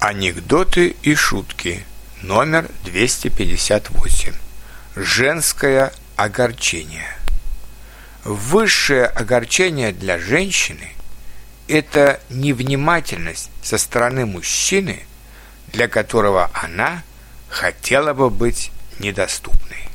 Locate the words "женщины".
10.20-10.92